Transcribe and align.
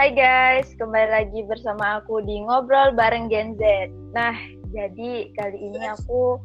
Hai 0.00 0.16
guys, 0.16 0.72
kembali 0.80 1.12
lagi 1.12 1.44
bersama 1.44 2.00
aku 2.00 2.24
di 2.24 2.40
Ngobrol 2.40 2.96
bareng 2.96 3.28
Gen 3.28 3.52
Z. 3.60 3.92
Nah, 4.16 4.32
jadi 4.72 5.28
kali 5.36 5.60
ini 5.60 5.76
aku 5.92 6.40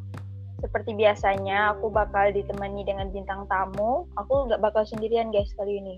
seperti 0.60 0.92
biasanya 0.92 1.72
aku 1.72 1.88
bakal 1.88 2.36
ditemani 2.36 2.84
dengan 2.84 3.16
bintang 3.16 3.48
tamu. 3.48 4.12
Aku 4.20 4.52
nggak 4.52 4.60
bakal 4.60 4.84
sendirian 4.84 5.32
guys 5.32 5.48
kali 5.56 5.80
ini. 5.80 5.96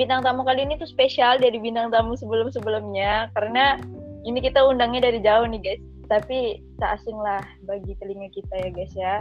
Bintang 0.00 0.24
tamu 0.24 0.40
kali 0.40 0.64
ini 0.64 0.80
tuh 0.80 0.88
spesial 0.88 1.36
dari 1.36 1.60
bintang 1.60 1.92
tamu 1.92 2.16
sebelum-sebelumnya 2.16 3.36
karena 3.36 3.76
ini 4.24 4.40
kita 4.40 4.64
undangnya 4.64 5.12
dari 5.12 5.20
jauh 5.20 5.44
nih 5.44 5.60
guys. 5.60 5.84
Tapi 6.08 6.64
tak 6.80 7.04
asing 7.04 7.20
lah 7.20 7.44
bagi 7.68 7.92
telinga 8.00 8.32
kita 8.32 8.54
ya 8.64 8.70
guys 8.72 8.94
ya. 8.96 9.14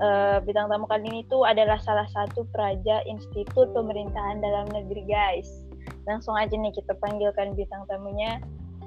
Uh, 0.00 0.40
bintang 0.48 0.72
tamu 0.72 0.88
kali 0.88 1.12
ini 1.12 1.28
tuh 1.28 1.44
adalah 1.44 1.76
salah 1.84 2.08
satu 2.08 2.48
peraja 2.56 3.04
Institut 3.04 3.68
Pemerintahan 3.76 4.40
Dalam 4.40 4.72
Negeri 4.72 5.04
guys 5.04 5.67
Langsung 6.08 6.32
aja 6.40 6.56
nih 6.56 6.72
kita 6.72 6.96
panggilkan 7.04 7.52
bintang 7.52 7.84
tamunya. 7.84 8.40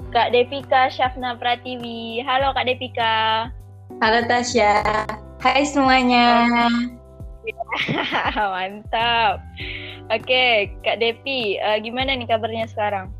Kak 0.10 0.34
Devika 0.34 0.90
Syafna 0.90 1.38
Pratiwi. 1.38 2.26
Halo 2.26 2.50
Kak 2.58 2.66
Devika. 2.66 3.46
Halo 4.02 4.26
Tasya. 4.26 4.82
Hai 5.38 5.62
semuanya. 5.62 6.50
Mantap. 8.58 9.38
Oke, 10.10 10.74
Kak 10.82 10.98
Devi, 10.98 11.62
uh, 11.62 11.78
gimana 11.78 12.18
nih 12.18 12.26
kabarnya 12.26 12.66
sekarang? 12.66 13.14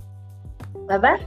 Apa? 0.90 1.22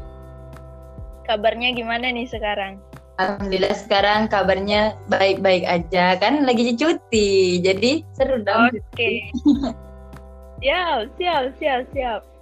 Kabarnya 1.31 1.79
gimana 1.79 2.11
nih 2.11 2.27
sekarang? 2.27 2.83
Alhamdulillah 3.23 3.79
sekarang 3.79 4.27
kabarnya 4.27 4.99
baik-baik 5.07 5.63
aja 5.63 6.19
kan 6.19 6.43
lagi 6.43 6.75
cuti 6.75 7.63
jadi 7.63 8.03
seru 8.19 8.43
dong. 8.43 8.75
Oke. 8.75 8.83
Okay. 8.99 9.15
siap, 10.67 11.07
siap, 11.15 11.55
siap, 11.63 11.87
siap. 11.95 12.34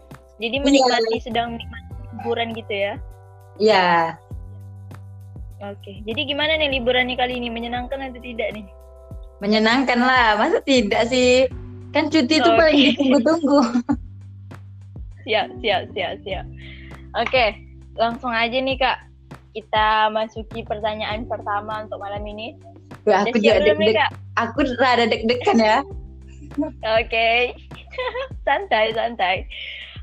Jadi 0.43 0.59
iya. 0.59 0.65
menikmati 0.67 1.15
iya. 1.15 1.23
sedang 1.23 1.47
menikmati 1.55 1.91
liburan 2.11 2.49
gitu 2.59 2.75
ya? 2.75 2.93
Iya. 3.63 3.89
Oke, 5.63 6.03
jadi 6.03 6.21
gimana 6.27 6.59
nih 6.59 6.83
liburan 6.83 7.07
nih 7.07 7.15
kali 7.15 7.39
ini? 7.39 7.47
Menyenangkan 7.47 8.03
atau 8.03 8.19
tidak 8.19 8.51
nih? 8.51 8.67
Menyenangkan 9.39 10.03
lah, 10.03 10.35
masa 10.35 10.59
tidak 10.67 11.07
sih? 11.07 11.47
Kan 11.95 12.11
cuti 12.11 12.43
itu 12.43 12.51
okay. 12.51 12.59
paling 12.59 12.79
ditunggu-tunggu. 12.91 13.61
siap, 15.25 15.47
siap, 15.63 15.83
siap, 15.95 16.19
siap. 16.27 16.47
Oke, 17.15 17.55
langsung 17.95 18.35
aja 18.35 18.59
nih 18.59 18.75
kak. 18.75 19.07
Kita 19.55 20.11
masuki 20.11 20.67
pertanyaan 20.67 21.31
pertama 21.31 21.87
untuk 21.87 22.03
malam 22.03 22.27
ini. 22.27 22.59
Ya, 23.07 23.23
aku 23.23 23.39
juga 23.39 23.63
deg-deg. 23.63 23.95
Aku 24.35 24.67
rada 24.83 25.07
deg-degan 25.07 25.59
ya. 25.63 25.79
Oke, 26.59 26.75
okay. 27.07 27.41
santai, 28.49 28.91
santai. 28.91 29.47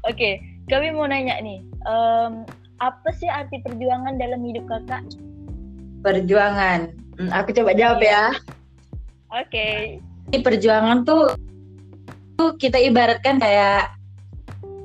Oke, 0.08 0.40
kami 0.72 0.96
mau 0.96 1.10
nanya 1.10 1.36
nih, 1.44 1.60
um, 1.84 2.48
apa 2.80 3.10
sih 3.20 3.28
arti 3.28 3.60
perjuangan 3.68 4.16
dalam 4.16 4.40
hidup 4.48 4.64
kakak? 4.72 5.04
Perjuangan, 6.00 6.96
hmm, 7.20 7.32
aku 7.36 7.52
coba 7.52 7.76
jawab 7.76 8.00
ya. 8.00 8.32
Oke. 9.36 10.00
Okay. 10.32 10.40
Perjuangan 10.40 11.04
tuh, 11.04 11.36
tuh 12.40 12.56
kita 12.56 12.80
ibaratkan 12.80 13.42
kayak 13.44 13.92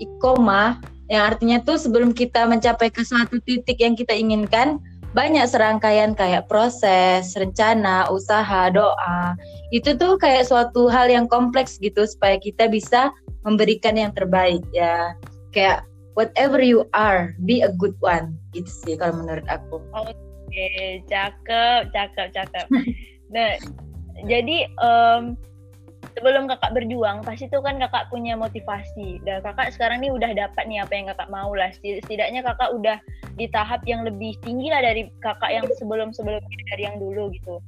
ikoma, 0.02 0.82
yang 1.06 1.30
artinya 1.30 1.60
tuh 1.62 1.76
sebelum 1.76 2.16
kita 2.16 2.48
mencapai 2.48 2.88
ke 2.88 3.04
suatu 3.04 3.38
titik 3.44 3.78
yang 3.78 3.94
kita 3.94 4.16
inginkan, 4.16 4.80
banyak 5.14 5.46
serangkaian 5.46 6.12
kayak 6.18 6.50
proses, 6.50 7.38
rencana, 7.38 8.10
usaha, 8.10 8.66
doa. 8.74 9.38
Itu 9.70 9.94
tuh 9.94 10.18
kayak 10.18 10.50
suatu 10.50 10.90
hal 10.90 11.06
yang 11.06 11.30
kompleks 11.30 11.78
gitu 11.78 12.02
supaya 12.02 12.34
kita 12.36 12.66
bisa 12.66 13.14
memberikan 13.46 13.94
yang 13.94 14.10
terbaik 14.10 14.60
ya. 14.74 15.14
Kayak 15.54 15.86
whatever 16.18 16.58
you 16.58 16.90
are 16.98 17.38
be 17.46 17.62
a 17.62 17.70
good 17.78 17.94
one. 18.02 18.34
Gitu 18.50 18.66
sih 18.66 18.94
kalau 18.98 19.22
menurut 19.22 19.46
aku. 19.46 19.78
Oke 19.94 20.18
okay, 20.50 20.98
cakep 21.06 21.94
cakep 21.94 22.28
cakep. 22.34 22.66
Nah 23.30 23.54
jadi 24.26 24.66
um, 24.82 25.38
sebelum 26.14 26.46
kakak 26.46 26.72
berjuang 26.74 27.26
pasti 27.26 27.50
tuh 27.50 27.60
kan 27.60 27.76
kakak 27.82 28.06
punya 28.08 28.38
motivasi 28.38 29.18
dan 29.26 29.42
kakak 29.42 29.74
sekarang 29.74 29.98
nih 29.98 30.14
udah 30.14 30.30
dapat 30.30 30.64
nih 30.70 30.80
apa 30.80 30.92
yang 30.94 31.06
kakak 31.10 31.30
mau 31.30 31.50
lah 31.52 31.70
setidaknya 31.74 32.40
kakak 32.46 32.70
udah 32.70 32.98
di 33.34 33.50
tahap 33.50 33.82
yang 33.84 34.06
lebih 34.06 34.38
tinggi 34.46 34.70
lah 34.70 34.80
dari 34.80 35.10
kakak 35.20 35.50
yang 35.50 35.66
sebelum 35.74 36.14
sebelumnya 36.14 36.62
dari 36.70 36.82
yang 36.86 36.96
dulu 37.02 37.34
gitu 37.34 37.58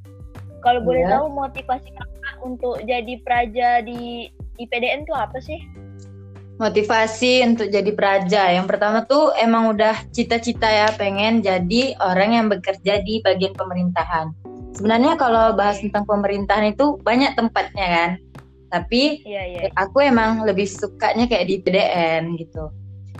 kalau 0.66 0.82
boleh 0.82 1.06
yeah. 1.06 1.18
tahu 1.18 1.30
motivasi 1.30 1.88
kakak 1.94 2.36
untuk 2.42 2.82
jadi 2.82 3.14
praja 3.22 3.86
di 3.86 4.26
IPDN 4.58 5.06
tuh 5.06 5.14
apa 5.14 5.38
sih? 5.38 5.62
Motivasi 6.56 7.44
untuk 7.44 7.70
jadi 7.70 7.92
praja. 7.92 8.50
Yang 8.50 8.66
pertama 8.66 9.06
tuh 9.06 9.30
emang 9.38 9.76
udah 9.76 9.94
cita-cita 10.10 10.66
ya 10.66 10.88
pengen 10.96 11.44
jadi 11.44 11.94
orang 12.02 12.30
yang 12.34 12.46
bekerja 12.48 13.04
di 13.04 13.22
bagian 13.22 13.54
pemerintahan. 13.54 14.32
Sebenarnya 14.74 15.14
kalau 15.20 15.54
bahas 15.56 15.80
tentang 15.80 16.08
pemerintahan 16.08 16.74
itu 16.74 16.98
banyak 17.04 17.36
tempatnya 17.38 17.86
kan. 17.86 18.10
Tapi 18.66 19.22
iya, 19.22 19.42
iya. 19.46 19.60
aku 19.78 20.02
emang 20.02 20.42
lebih 20.42 20.66
sukanya 20.66 21.30
kayak 21.30 21.46
di 21.46 21.56
PDN 21.62 22.34
gitu. 22.40 22.70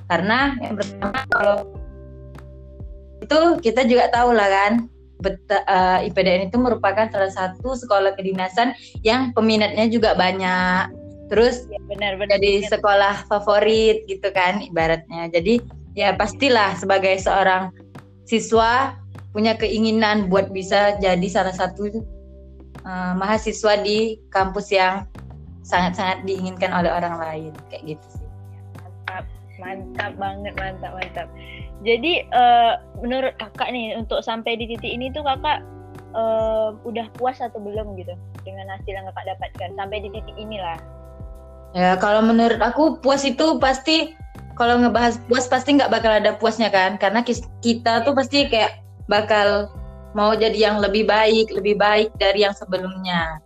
Karena 0.06 0.54
yang 0.62 0.74
pertama 0.78 1.18
kalau 1.30 1.56
itu 3.22 3.38
kita 3.62 3.82
juga 3.88 4.12
tahu 4.12 4.34
lah 4.36 4.46
kan 4.46 4.72
Beta, 5.16 5.64
uh, 5.64 6.04
eh, 6.04 6.12
IPDN 6.12 6.52
itu 6.52 6.60
merupakan 6.60 7.08
salah 7.08 7.32
satu 7.32 7.72
sekolah 7.72 8.12
kedinasan 8.20 8.76
yang 9.00 9.32
peminatnya 9.32 9.88
juga 9.88 10.12
banyak 10.12 10.92
terus 11.32 11.64
ya, 11.72 11.80
benar, 11.88 12.20
benar, 12.20 12.36
jadi 12.36 12.52
benar. 12.60 12.70
sekolah 12.76 13.14
favorit 13.24 14.04
gitu 14.06 14.28
kan 14.30 14.60
ibaratnya 14.60 15.32
jadi 15.32 15.64
ya 15.96 16.12
pastilah 16.14 16.76
sebagai 16.76 17.16
seorang 17.16 17.72
siswa 18.28 18.94
punya 19.32 19.56
keinginan 19.56 20.28
buat 20.28 20.52
bisa 20.52 21.00
jadi 21.00 21.26
salah 21.32 21.56
satu 21.56 22.04
uh, 22.84 23.12
mahasiswa 23.16 23.72
di 23.80 24.20
kampus 24.28 24.68
yang 24.68 25.08
sangat-sangat 25.66 26.22
diinginkan 26.22 26.70
oleh 26.70 26.94
orang 26.94 27.18
lain 27.18 27.52
kayak 27.66 27.98
gitu 27.98 28.06
sih. 28.22 28.26
Mantap 28.78 29.24
mantap 29.58 30.12
banget 30.14 30.54
mantap 30.54 30.92
mantap. 30.94 31.28
Jadi 31.82 32.22
uh, 32.30 32.78
menurut 33.02 33.34
kakak 33.42 33.74
nih 33.74 33.98
untuk 33.98 34.22
sampai 34.22 34.54
di 34.54 34.70
titik 34.70 34.94
ini 34.94 35.10
tuh 35.10 35.26
kakak 35.26 35.66
uh, 36.14 36.70
udah 36.86 37.10
puas 37.18 37.42
atau 37.42 37.58
belum 37.58 37.98
gitu 37.98 38.14
dengan 38.46 38.70
hasil 38.70 38.92
yang 38.94 39.10
kakak 39.10 39.34
dapatkan? 39.34 39.68
Sampai 39.74 40.06
di 40.06 40.08
titik 40.14 40.36
inilah. 40.38 40.78
Ya 41.74 41.98
kalau 41.98 42.22
menurut 42.22 42.62
aku 42.62 43.02
puas 43.02 43.26
itu 43.26 43.58
pasti 43.58 44.14
kalau 44.54 44.80
ngebahas 44.80 45.18
puas 45.26 45.50
pasti 45.50 45.76
nggak 45.76 45.90
bakal 45.90 46.14
ada 46.14 46.38
puasnya 46.38 46.70
kan? 46.70 46.94
Karena 46.94 47.26
kita 47.60 48.06
tuh 48.06 48.14
pasti 48.14 48.46
kayak 48.46 48.78
bakal 49.10 49.68
mau 50.14 50.32
jadi 50.32 50.70
yang 50.70 50.78
lebih 50.78 51.04
baik 51.04 51.50
lebih 51.50 51.74
baik 51.74 52.14
dari 52.22 52.46
yang 52.46 52.54
sebelumnya. 52.54 53.42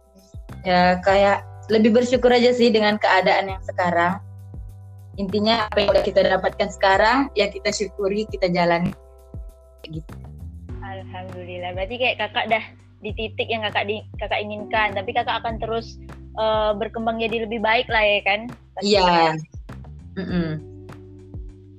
Ya 0.63 1.01
kayak 1.01 1.50
lebih 1.71 1.95
bersyukur 1.95 2.35
aja 2.35 2.51
sih 2.51 2.69
dengan 2.75 2.99
keadaan 2.99 3.55
yang 3.57 3.63
sekarang 3.63 4.19
intinya 5.17 5.71
apa 5.71 5.79
yang 5.81 5.91
udah 5.95 6.05
kita 6.05 6.21
dapatkan 6.27 6.69
sekarang 6.75 7.19
ya 7.39 7.47
kita 7.51 7.71
syukuri 7.71 8.27
kita 8.29 8.51
jalani 8.51 8.91
gitu 9.87 10.15
alhamdulillah 10.83 11.73
berarti 11.73 11.97
kayak 11.97 12.17
kakak 12.19 12.47
dah 12.51 12.65
di 13.01 13.11
titik 13.17 13.49
yang 13.49 13.65
kakak 13.65 13.89
di 13.89 14.05
kakak 14.21 14.45
inginkan 14.45 14.93
tapi 14.93 15.11
kakak 15.17 15.41
akan 15.41 15.57
terus 15.57 15.97
uh, 16.37 16.73
berkembang 16.77 17.19
jadi 17.19 17.49
lebih 17.49 17.61
baik 17.65 17.89
lah 17.89 18.05
ya 18.05 18.21
kan? 18.23 18.41
Iya. 18.85 19.01
Yeah. 19.01 19.35
Mm 20.21 20.27
-mm. 20.27 20.49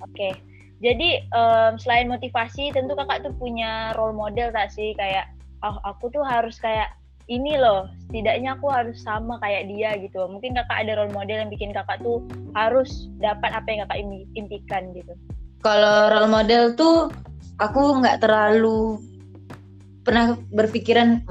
Oke. 0.02 0.14
Okay. 0.18 0.34
Jadi 0.82 1.22
um, 1.30 1.78
selain 1.78 2.10
motivasi, 2.10 2.74
tentu 2.74 2.98
kakak 2.98 3.22
tuh 3.22 3.34
punya 3.38 3.94
role 3.94 4.18
model 4.18 4.50
tak 4.50 4.74
sih 4.74 4.98
kayak, 4.98 5.30
oh 5.62 5.78
aku 5.86 6.10
tuh 6.10 6.26
harus 6.26 6.58
kayak 6.58 6.90
ini 7.32 7.56
loh, 7.56 7.88
setidaknya 8.12 8.60
aku 8.60 8.68
harus 8.68 9.00
sama 9.00 9.40
kayak 9.40 9.72
dia 9.72 9.96
gitu. 10.04 10.28
Mungkin 10.28 10.52
kakak 10.52 10.84
ada 10.84 11.00
role 11.00 11.16
model 11.16 11.48
yang 11.48 11.52
bikin 11.52 11.72
kakak 11.72 12.04
tuh 12.04 12.20
harus 12.52 13.08
dapat 13.24 13.56
apa 13.56 13.68
yang 13.72 13.80
kakak 13.88 14.00
impikan 14.36 14.92
gitu. 14.92 15.16
Kalau 15.64 16.12
role 16.12 16.28
model 16.28 16.76
tuh 16.76 17.08
aku 17.64 18.04
nggak 18.04 18.20
terlalu 18.20 19.00
pernah 20.02 20.34
berpikiran 20.50 21.24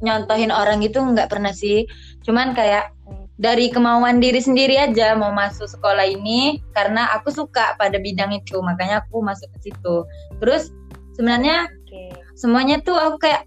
nyontohin 0.00 0.54
orang 0.54 0.78
gitu 0.78 1.02
nggak 1.02 1.26
pernah 1.26 1.50
sih 1.50 1.90
cuman 2.22 2.54
kayak 2.54 2.94
dari 3.34 3.66
kemauan 3.66 4.22
diri 4.22 4.38
sendiri 4.38 4.78
aja 4.78 5.18
mau 5.18 5.34
masuk 5.34 5.66
sekolah 5.66 6.06
ini 6.06 6.62
karena 6.70 7.10
aku 7.18 7.34
suka 7.34 7.74
pada 7.74 7.98
bidang 7.98 8.30
itu 8.30 8.62
makanya 8.62 9.02
aku 9.02 9.18
masuk 9.26 9.50
ke 9.58 9.74
situ 9.74 10.06
terus 10.38 10.70
sebenarnya 11.18 11.66
okay. 11.82 12.14
semuanya 12.38 12.78
tuh 12.78 12.94
aku 12.94 13.26
kayak 13.26 13.42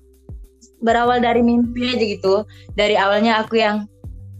berawal 0.84 1.22
dari 1.24 1.42
mimpi 1.44 1.96
aja 1.96 2.06
gitu. 2.06 2.36
Dari 2.76 2.96
awalnya 3.00 3.44
aku 3.44 3.60
yang 3.60 3.88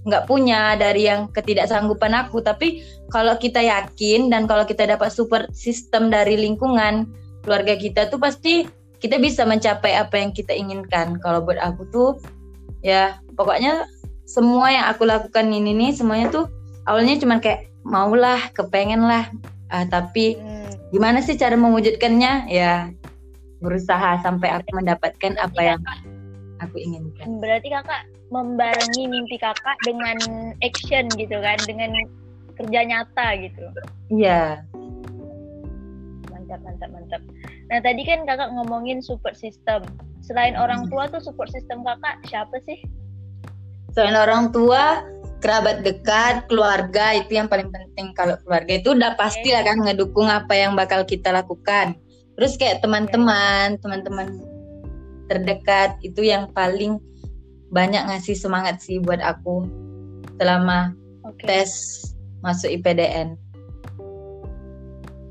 nggak 0.06 0.30
punya 0.30 0.78
dari 0.78 1.10
yang 1.10 1.28
ketidaksanggupan 1.34 2.14
aku. 2.14 2.40
Tapi 2.42 2.86
kalau 3.10 3.36
kita 3.38 3.62
yakin 3.62 4.30
dan 4.30 4.46
kalau 4.46 4.64
kita 4.64 4.86
dapat 4.86 5.10
support 5.10 5.50
sistem 5.52 6.14
dari 6.14 6.38
lingkungan 6.38 7.10
keluarga 7.46 7.78
kita 7.78 8.10
tuh 8.10 8.18
pasti 8.18 8.66
kita 9.02 9.22
bisa 9.22 9.46
mencapai 9.46 9.98
apa 9.98 10.18
yang 10.18 10.34
kita 10.34 10.54
inginkan. 10.54 11.18
Kalau 11.22 11.42
buat 11.46 11.62
aku 11.62 11.86
tuh 11.90 12.10
ya 12.86 13.18
pokoknya 13.38 13.86
semua 14.26 14.74
yang 14.74 14.86
aku 14.90 15.06
lakukan 15.06 15.46
ini 15.50 15.74
nih 15.74 15.92
semuanya 15.94 16.34
tuh 16.34 16.46
awalnya 16.90 17.18
cuman 17.22 17.38
kayak 17.38 17.70
maulah, 17.86 18.42
kepengen 18.58 19.06
lah 19.06 19.30
uh, 19.70 19.86
tapi 19.86 20.38
hmm. 20.38 20.90
gimana 20.90 21.22
sih 21.22 21.38
cara 21.38 21.54
mewujudkannya? 21.58 22.50
Ya 22.50 22.90
berusaha 23.62 24.22
sampai 24.22 24.54
aku 24.54 24.78
mendapatkan 24.78 25.34
apa 25.42 25.62
yang 25.62 25.82
aku 26.64 26.80
inginkan 26.80 27.40
berarti 27.44 27.68
kakak 27.72 28.08
membarengi 28.34 29.04
mimpi 29.06 29.38
kakak 29.38 29.78
dengan 29.86 30.18
action 30.64 31.06
gitu 31.16 31.38
kan 31.40 31.60
dengan 31.70 31.92
kerja 32.56 32.80
nyata 32.88 33.28
gitu. 33.44 33.66
Iya. 34.10 34.64
Mantap 36.32 36.60
mantap 36.64 36.90
mantap. 36.90 37.22
Nah 37.70 37.80
tadi 37.84 38.02
kan 38.08 38.24
kakak 38.24 38.50
ngomongin 38.56 39.04
support 39.04 39.36
system. 39.36 39.84
Selain 40.26 40.58
orang 40.58 40.90
tua 40.90 41.06
tuh 41.12 41.22
support 41.22 41.52
system 41.54 41.86
kakak 41.86 42.18
siapa 42.26 42.58
sih? 42.66 42.80
Selain 43.94 44.18
orang 44.18 44.50
tua 44.52 45.06
kerabat 45.44 45.86
dekat, 45.86 46.50
keluarga 46.50 47.14
itu 47.14 47.38
yang 47.38 47.46
paling 47.46 47.70
penting. 47.70 48.16
Kalau 48.18 48.40
keluarga 48.42 48.74
itu 48.82 48.98
udah 48.98 49.14
pasti 49.14 49.54
lah 49.54 49.62
kan 49.62 49.78
ngedukung 49.86 50.26
apa 50.26 50.58
yang 50.58 50.74
bakal 50.74 51.06
kita 51.06 51.30
lakukan. 51.30 51.94
Terus 52.36 52.58
kayak 52.60 52.84
teman-teman, 52.84 53.80
teman-teman 53.80 54.55
terdekat 55.28 55.98
itu 56.06 56.26
yang 56.26 56.50
paling 56.54 57.02
banyak 57.74 58.02
ngasih 58.06 58.38
semangat 58.38 58.80
sih 58.82 59.02
buat 59.02 59.20
aku 59.20 59.66
selama 60.38 60.94
okay. 61.26 61.46
tes 61.66 61.72
masuk 62.46 62.70
IPDN. 62.70 63.36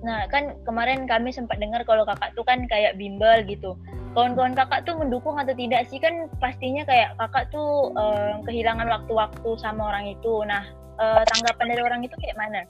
Nah, 0.04 0.28
kan 0.28 0.52
kemarin 0.68 1.08
kami 1.08 1.32
sempat 1.32 1.56
dengar 1.56 1.80
kalau 1.88 2.04
kakak 2.04 2.36
tuh 2.36 2.44
kan 2.44 2.68
kayak 2.68 3.00
bimbel 3.00 3.40
gitu. 3.48 3.72
Kawan-kawan 4.12 4.52
kakak 4.52 4.84
tuh 4.84 5.00
mendukung 5.00 5.40
atau 5.40 5.56
tidak 5.56 5.88
sih? 5.88 5.96
Kan 5.96 6.28
pastinya 6.44 6.84
kayak 6.84 7.16
kakak 7.16 7.48
tuh 7.48 7.88
uh, 7.96 8.36
kehilangan 8.44 8.84
waktu-waktu 8.84 9.50
sama 9.56 9.96
orang 9.96 10.12
itu. 10.12 10.44
Nah, 10.44 10.60
uh, 11.00 11.24
tanggapan 11.32 11.66
dari 11.72 11.82
orang 11.82 12.00
itu 12.04 12.12
kayak 12.20 12.36
mana? 12.36 12.68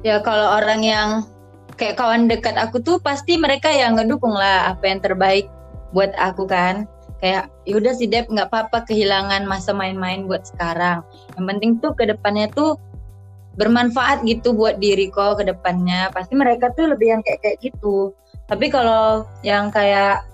Ya, 0.00 0.16
kalau 0.24 0.56
orang 0.56 0.80
yang 0.80 1.28
kayak 1.76 2.00
kawan 2.00 2.24
dekat 2.24 2.56
aku 2.56 2.80
tuh 2.80 2.96
pasti 3.04 3.36
mereka 3.36 3.68
yang 3.68 4.00
ngedukung 4.00 4.32
lah 4.32 4.72
apa 4.72 4.84
yang 4.88 5.00
terbaik 5.04 5.48
buat 5.94 6.14
aku 6.18 6.46
kan. 6.46 6.86
Kayak 7.20 7.52
yaudah 7.68 7.92
sih 7.92 8.08
Dep 8.08 8.32
nggak 8.32 8.48
apa-apa 8.48 8.88
kehilangan 8.88 9.44
masa 9.44 9.76
main-main 9.76 10.24
buat 10.24 10.48
sekarang. 10.48 11.04
Yang 11.36 11.44
penting 11.52 11.70
tuh 11.84 11.92
ke 11.92 12.08
depannya 12.08 12.48
tuh 12.56 12.80
bermanfaat 13.60 14.24
gitu 14.24 14.56
buat 14.56 14.80
diri 14.80 15.12
kok 15.12 15.36
ke 15.36 15.44
depannya. 15.44 16.08
Pasti 16.16 16.32
mereka 16.32 16.72
tuh 16.72 16.88
lebih 16.96 17.18
yang 17.18 17.22
kayak 17.22 17.44
kayak 17.44 17.58
gitu. 17.60 18.16
Tapi 18.48 18.72
kalau 18.72 19.28
yang 19.44 19.68
kayak 19.68 20.24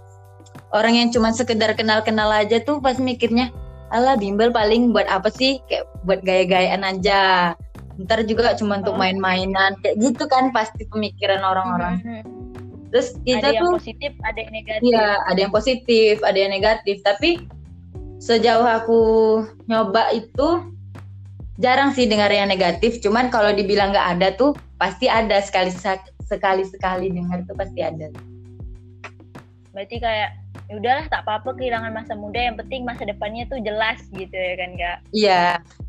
orang 0.70 0.94
yang 0.94 1.08
cuma 1.10 1.34
sekedar 1.34 1.74
kenal-kenal 1.74 2.30
aja 2.30 2.62
tuh 2.62 2.78
pas 2.78 2.96
mikirnya 3.02 3.50
ala 3.90 4.14
bimbel 4.14 4.54
paling 4.54 4.94
buat 4.94 5.10
apa 5.10 5.26
sih? 5.26 5.58
Kayak 5.66 5.90
buat 6.06 6.22
gaya-gayaan 6.22 6.86
aja. 6.86 7.52
Ntar 7.98 8.28
juga 8.30 8.54
cuma 8.54 8.78
untuk 8.78 8.94
main-mainan. 8.94 9.74
Kayak 9.82 9.96
gitu 9.98 10.30
kan 10.30 10.54
pasti 10.54 10.86
pemikiran 10.86 11.42
orang-orang. 11.42 11.98
Mm-hmm. 11.98 12.45
Terus 12.92 13.18
kita 13.26 13.50
ada 13.50 13.58
tuh 13.58 13.68
yang 13.70 13.76
positif 13.76 14.12
ada 14.22 14.38
yang 14.38 14.52
negatif. 14.52 14.84
Iya 14.86 15.08
ada 15.26 15.38
yang 15.38 15.52
positif 15.52 16.14
ada 16.22 16.38
yang 16.38 16.52
negatif. 16.52 16.96
Tapi 17.02 17.30
sejauh 18.22 18.64
aku 18.64 19.00
nyoba 19.68 20.10
itu 20.16 20.64
jarang 21.60 21.92
sih 21.92 22.08
dengar 22.08 22.30
yang 22.32 22.48
negatif. 22.48 23.00
Cuman 23.00 23.28
kalau 23.32 23.52
dibilang 23.52 23.92
nggak 23.92 24.08
ada 24.18 24.28
tuh 24.36 24.52
pasti 24.80 25.10
ada. 25.10 25.40
Sekali 25.42 25.72
sekali 26.26 26.62
sekali 26.66 27.12
dengar 27.12 27.42
tuh 27.46 27.56
pasti 27.56 27.80
ada. 27.82 28.08
Berarti 29.76 29.96
kayak 30.00 30.30
ya 30.66 30.74
udahlah 30.82 31.06
tak 31.12 31.22
apa-apa 31.28 31.54
kehilangan 31.54 31.92
masa 31.92 32.16
muda. 32.16 32.40
Yang 32.40 32.64
penting 32.64 32.82
masa 32.88 33.04
depannya 33.04 33.44
tuh 33.46 33.60
jelas 33.60 34.00
gitu 34.16 34.34
ya 34.34 34.54
kan 34.56 34.70
kak? 34.74 34.98
Iya. 35.12 35.42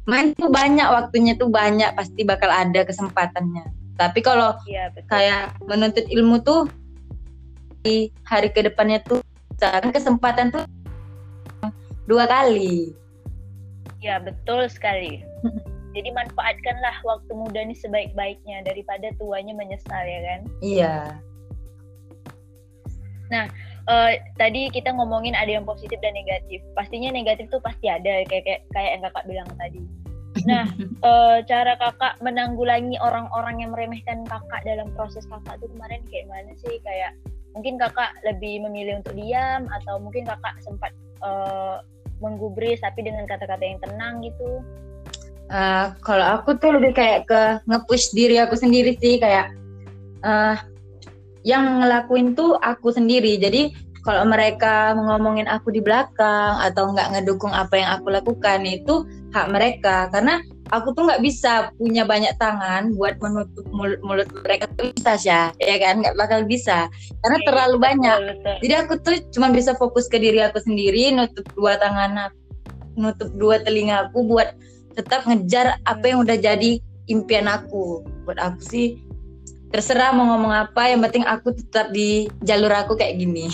Main 0.07 0.35
tuh 0.35 0.51
banyak 0.51 0.87
waktunya 0.87 1.33
tuh 1.39 1.47
banyak. 1.47 1.95
Pasti 1.95 2.27
bakal 2.27 2.51
ada 2.51 2.83
kesempatannya. 2.83 3.63
Tapi 3.97 4.19
kalau 4.21 4.53
ya, 4.69 4.93
kayak 5.09 5.57
menuntut 5.65 6.05
ilmu 6.05 6.37
tuh 6.45 6.69
di 7.87 8.11
hari 8.27 8.51
ke 8.51 8.67
depannya 8.67 8.99
tuh 9.07 9.23
kan 9.55 9.95
kesempatan 9.95 10.51
tuh 10.51 10.67
dua 12.03 12.27
kali 12.27 12.91
Ya, 13.97 14.21
betul 14.21 14.69
sekali. 14.69 15.25
Jadi 15.97 16.09
manfaatkanlah 16.13 17.01
waktu 17.01 17.31
muda 17.33 17.59
ini 17.65 17.73
sebaik-baiknya 17.73 18.61
daripada 18.61 19.09
tuanya 19.17 19.57
menyesal 19.57 20.03
ya 20.05 20.19
kan? 20.21 20.39
Iya. 20.61 20.95
Nah, 23.33 23.45
uh, 23.89 24.13
tadi 24.37 24.69
kita 24.69 24.93
ngomongin 24.93 25.33
ada 25.33 25.49
yang 25.49 25.65
positif 25.65 25.97
dan 26.05 26.13
negatif. 26.13 26.61
Pastinya 26.77 27.09
negatif 27.09 27.49
tuh 27.49 27.57
pasti 27.65 27.89
ada 27.89 28.21
kayak 28.29 28.45
kayak, 28.45 28.61
kayak 28.69 28.91
yang 28.93 29.03
kakak 29.09 29.25
bilang 29.25 29.49
tadi. 29.57 29.81
Nah, 30.45 30.69
uh, 31.01 31.41
cara 31.49 31.73
kakak 31.81 32.21
menanggulangi 32.21 33.01
orang-orang 33.01 33.65
yang 33.65 33.73
meremehkan 33.73 34.21
kakak 34.29 34.61
dalam 34.69 34.93
proses 34.93 35.25
kakak 35.25 35.57
tuh 35.57 35.69
kemarin 35.73 36.05
kayak 36.13 36.29
mana 36.29 36.53
sih? 36.61 36.77
Kayak 36.85 37.17
mungkin 37.57 37.81
kakak 37.81 38.13
lebih 38.21 38.61
memilih 38.69 39.01
untuk 39.01 39.17
diam 39.17 39.65
atau 39.81 39.97
mungkin 39.97 40.29
kakak 40.29 40.61
sempat 40.61 40.93
uh, 41.25 41.81
menggubris 42.21 42.77
tapi 42.85 43.01
dengan 43.01 43.25
kata-kata 43.25 43.65
yang 43.65 43.81
tenang 43.81 44.21
gitu? 44.21 44.61
Uh, 45.49 45.95
kalau 46.05 46.37
aku 46.37 46.53
tuh 46.61 46.77
lebih 46.77 46.93
kayak 46.93 47.25
ke 47.25 47.41
ngepush 47.65 48.13
diri 48.13 48.37
aku 48.37 48.53
sendiri 48.53 48.93
sih 49.01 49.17
kayak 49.17 49.55
uh, 50.21 50.59
yang 51.41 51.81
ngelakuin 51.81 52.37
tuh 52.37 52.59
aku 52.61 52.93
sendiri. 52.93 53.39
Jadi 53.41 53.73
kalau 54.03 54.23
mereka 54.23 54.95
ngomongin 54.95 55.47
aku 55.47 55.71
di 55.71 55.83
belakang 55.83 56.59
atau 56.63 56.91
nggak 56.95 57.11
ngedukung 57.15 57.51
apa 57.51 57.75
yang 57.75 57.89
aku 57.99 58.07
lakukan 58.11 58.63
itu 58.67 59.07
hak 59.31 59.47
mereka. 59.51 60.11
Karena 60.11 60.43
aku 60.71 60.93
tuh 60.93 61.07
nggak 61.07 61.23
bisa 61.23 61.71
punya 61.79 62.03
banyak 62.03 62.33
tangan 62.37 62.93
buat 62.95 63.19
menutup 63.23 63.65
mulut, 63.71 63.99
mulut 64.03 64.29
mereka 64.43 64.67
tuh 64.75 64.91
bisa 64.93 65.15
ya 65.23 65.41
ya 65.61 65.75
kan? 65.79 66.03
Nggak 66.03 66.17
bakal 66.17 66.39
bisa 66.43 66.91
karena 67.23 67.37
terlalu 67.47 67.77
banyak. 67.79 68.19
jadi 68.63 68.85
aku 68.85 68.99
tuh 69.01 69.19
cuma 69.31 69.51
bisa 69.51 69.73
fokus 69.75 70.07
ke 70.11 70.19
diri 70.19 70.43
aku 70.43 70.59
sendiri 70.63 71.11
nutup 71.15 71.45
dua 71.55 71.79
tangan 71.79 72.31
aku 72.31 72.37
nutup 72.97 73.29
dua 73.37 73.61
telinga 73.61 74.09
aku 74.09 74.25
buat 74.25 74.57
tetap 74.97 75.29
ngejar 75.29 75.77
apa 75.85 76.03
yang 76.09 76.25
udah 76.25 76.37
jadi 76.37 76.81
impian 77.07 77.47
aku. 77.47 78.03
Buat 78.25 78.39
aku 78.41 78.59
sih 78.65 78.87
terserah 79.71 80.15
mau 80.15 80.35
ngomong 80.35 80.53
apa 80.55 80.95
yang 80.95 81.03
penting 81.03 81.27
aku 81.27 81.51
tetap 81.51 81.91
di 81.91 82.31
jalur 82.47 82.71
aku 82.71 82.95
kayak 82.95 83.19
gini 83.19 83.51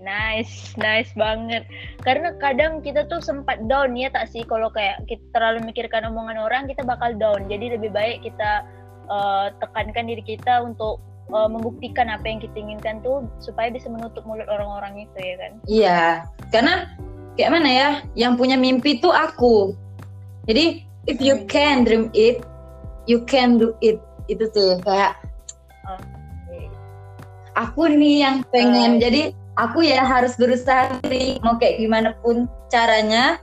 Nice, 0.00 0.72
nice 0.80 1.12
banget. 1.12 1.68
Karena 2.00 2.32
kadang 2.40 2.80
kita 2.80 3.04
tuh 3.12 3.20
sempat 3.20 3.60
down 3.68 3.92
ya 3.92 4.08
tak 4.08 4.32
sih 4.32 4.40
kalau 4.48 4.72
kayak 4.72 5.04
kita 5.04 5.20
terlalu 5.36 5.68
mikirkan 5.68 6.08
omongan 6.08 6.40
orang 6.40 6.64
kita 6.64 6.80
bakal 6.80 7.12
down. 7.20 7.44
Jadi 7.52 7.76
lebih 7.76 7.92
baik 7.92 8.24
kita 8.24 8.64
uh, 9.12 9.52
tekankan 9.60 10.08
diri 10.08 10.24
kita 10.24 10.64
untuk 10.64 11.04
uh, 11.36 11.48
membuktikan 11.52 12.08
apa 12.08 12.24
yang 12.24 12.40
kita 12.40 12.56
inginkan 12.56 13.04
tuh 13.04 13.28
supaya 13.44 13.68
bisa 13.68 13.92
menutup 13.92 14.24
mulut 14.24 14.48
orang-orang 14.48 15.04
itu 15.04 15.18
ya 15.20 15.34
kan. 15.36 15.52
Iya, 15.68 16.00
karena 16.48 16.74
kayak 17.36 17.52
mana 17.52 17.68
ya, 17.68 17.90
yang 18.16 18.40
punya 18.40 18.56
mimpi 18.56 19.04
tuh 19.04 19.12
aku. 19.12 19.76
Jadi 20.48 20.80
if 21.12 21.20
you 21.20 21.44
hmm. 21.44 21.46
can 21.46 21.84
dream 21.84 22.08
it, 22.16 22.40
you 23.04 23.20
can 23.28 23.60
do 23.60 23.76
it. 23.84 24.00
Itu 24.32 24.48
tuh 24.54 24.80
kayak 24.80 25.20
okay. 25.84 26.72
aku 27.52 27.84
nih 27.92 28.24
yang 28.24 28.36
pengen 28.48 28.96
uh, 28.96 29.00
jadi 29.02 29.22
aku 29.60 29.84
ya 29.84 30.00
harus 30.00 30.32
berusaha 30.40 30.88
sendiri 30.96 31.36
mau 31.44 31.60
kayak 31.60 31.76
gimana 31.76 32.16
pun 32.24 32.48
caranya. 32.72 33.36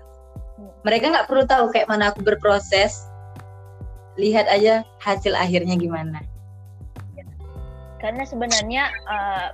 Mereka 0.82 1.14
nggak 1.14 1.28
perlu 1.30 1.46
tahu 1.46 1.70
kayak 1.70 1.86
mana 1.92 2.10
aku 2.10 2.26
berproses. 2.26 3.06
Lihat 4.18 4.50
aja 4.50 4.82
hasil 5.06 5.38
akhirnya 5.38 5.78
gimana. 5.78 6.26
Karena 8.02 8.26
sebenarnya 8.26 8.90
uh, 9.06 9.48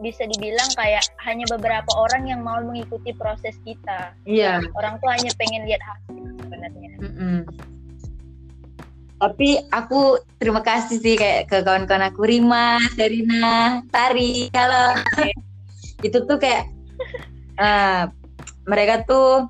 bisa 0.00 0.24
dibilang 0.24 0.68
kayak 0.76 1.04
hanya 1.24 1.44
beberapa 1.52 1.90
orang 1.96 2.28
yang 2.28 2.40
mau 2.40 2.60
mengikuti 2.64 3.12
proses 3.16 3.56
kita. 3.68 4.16
Iya. 4.24 4.64
Orang 4.76 4.96
tua 5.04 5.16
hanya 5.20 5.32
pengen 5.36 5.68
lihat 5.68 5.82
hasil 5.84 6.24
sebenarnya. 6.40 6.90
Mm 7.00 7.12
-mm. 7.12 7.38
tapi 9.20 9.60
aku 9.68 10.16
terima 10.40 10.64
kasih 10.64 10.96
sih 10.96 11.12
kayak 11.12 11.52
ke 11.52 11.60
kawan-kawan 11.60 12.08
aku 12.08 12.24
Rima, 12.24 12.80
Serina, 12.96 13.84
Tari, 13.92 14.48
halo 14.56 14.96
itu 16.04 16.18
tuh 16.24 16.38
kayak 16.40 16.68
uh, 17.60 18.08
mereka 18.68 19.04
tuh 19.04 19.48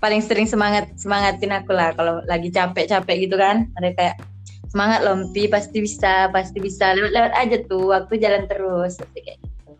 paling 0.00 0.24
sering 0.24 0.48
semangat 0.48 0.88
semangatin 0.96 1.52
aku 1.52 1.76
lah 1.76 1.92
kalau 1.92 2.24
lagi 2.24 2.48
capek-capek 2.48 3.28
gitu 3.28 3.36
kan 3.36 3.68
mereka 3.76 3.96
kayak 4.00 4.16
semangat 4.72 5.04
lompi 5.04 5.44
pasti 5.50 5.84
bisa 5.84 6.30
pasti 6.32 6.62
bisa 6.62 6.96
lewat-lewat 6.96 7.32
aja 7.36 7.56
tuh 7.68 7.92
waktu 7.92 8.16
jalan 8.16 8.46
terus 8.46 8.96
kayak 9.12 9.36
gitu. 9.42 9.70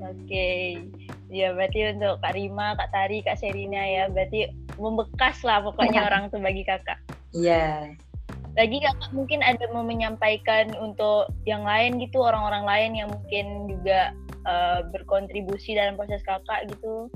Oke, 0.00 0.82
ya 1.30 1.54
berarti 1.54 1.94
untuk 1.94 2.18
Kak 2.24 2.34
Rima, 2.34 2.74
Kak 2.74 2.90
Tari, 2.90 3.22
Kak 3.22 3.38
Serina 3.38 3.82
ya 3.86 4.10
berarti 4.10 4.50
membekas 4.80 5.46
lah 5.46 5.62
pokoknya 5.62 6.00
orang 6.10 6.32
tuh 6.32 6.42
bagi 6.42 6.66
kakak. 6.66 6.98
Iya. 7.30 7.94
Yeah 7.94 8.09
lagi 8.58 8.82
kakak 8.82 9.10
mungkin 9.14 9.40
ada 9.46 9.62
mau 9.70 9.86
menyampaikan 9.86 10.74
untuk 10.82 11.30
yang 11.46 11.62
lain 11.62 12.02
gitu 12.02 12.18
orang-orang 12.22 12.66
lain 12.66 12.90
yang 12.98 13.08
mungkin 13.10 13.70
juga 13.70 14.10
uh, 14.46 14.82
berkontribusi 14.90 15.78
dalam 15.78 15.94
proses 15.94 16.22
kakak 16.26 16.66
gitu 16.70 17.06